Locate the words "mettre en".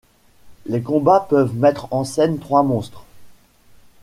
1.55-2.03